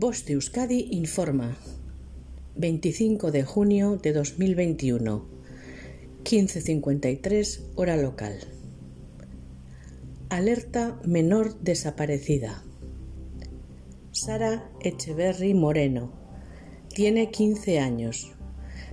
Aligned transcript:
Voz 0.00 0.24
de 0.26 0.34
Euskadi 0.34 0.86
informa. 0.92 1.56
25 2.54 3.32
de 3.32 3.42
junio 3.42 3.96
de 3.96 4.12
2021. 4.12 5.24
15.53 6.22 7.60
hora 7.74 7.96
local. 7.96 8.38
Alerta 10.28 11.00
menor 11.04 11.58
desaparecida. 11.58 12.62
Sara 14.12 14.70
Echeverry 14.82 15.54
Moreno. 15.54 16.12
Tiene 16.94 17.32
15 17.32 17.80
años. 17.80 18.36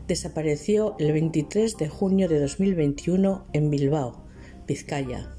Desapareció 0.08 0.96
el 0.98 1.14
23 1.14 1.78
de 1.78 1.88
junio 1.88 2.28
de 2.28 2.40
2021 2.40 3.46
en 3.54 3.70
Bilbao, 3.70 4.26
Vizcaya. 4.68 5.36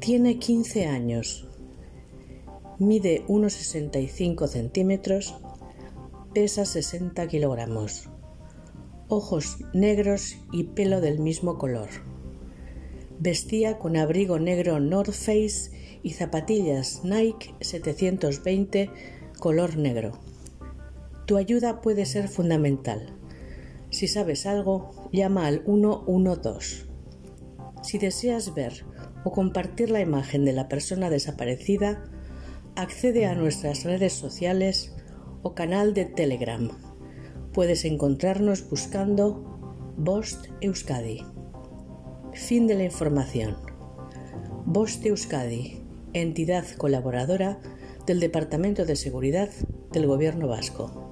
Tiene 0.00 0.38
15 0.38 0.84
años 0.84 1.47
mide 2.78 3.24
1,65 3.26 4.46
centímetros, 4.46 5.34
pesa 6.32 6.64
60 6.64 7.26
kilogramos, 7.26 8.08
ojos 9.08 9.58
negros 9.72 10.36
y 10.52 10.64
pelo 10.64 11.00
del 11.00 11.18
mismo 11.18 11.58
color. 11.58 11.88
Vestía 13.18 13.78
con 13.78 13.96
abrigo 13.96 14.38
negro 14.38 14.78
North 14.78 15.12
Face 15.12 15.72
y 16.04 16.10
zapatillas 16.10 17.02
Nike 17.02 17.52
720 17.60 18.90
color 19.40 19.76
negro. 19.76 20.12
Tu 21.26 21.36
ayuda 21.36 21.80
puede 21.80 22.06
ser 22.06 22.28
fundamental. 22.28 23.12
Si 23.90 24.06
sabes 24.06 24.46
algo, 24.46 24.90
llama 25.12 25.46
al 25.46 25.64
112. 25.64 26.86
Si 27.82 27.98
deseas 27.98 28.54
ver 28.54 28.84
o 29.24 29.32
compartir 29.32 29.90
la 29.90 30.00
imagen 30.00 30.44
de 30.44 30.52
la 30.52 30.68
persona 30.68 31.10
desaparecida, 31.10 32.04
accede 32.78 33.26
a 33.26 33.34
nuestras 33.34 33.82
redes 33.82 34.12
sociales 34.12 34.94
o 35.42 35.52
canal 35.56 35.94
de 35.94 36.04
Telegram. 36.04 36.70
Puedes 37.52 37.84
encontrarnos 37.84 38.70
buscando 38.70 39.94
Bost 39.96 40.46
Euskadi. 40.60 41.24
Fin 42.34 42.68
de 42.68 42.76
la 42.76 42.84
información. 42.84 43.56
Bost 44.64 45.04
Euskadi, 45.04 45.82
entidad 46.12 46.64
colaboradora 46.76 47.58
del 48.06 48.20
Departamento 48.20 48.84
de 48.84 48.94
Seguridad 48.94 49.50
del 49.90 50.06
Gobierno 50.06 50.46
Vasco. 50.46 51.07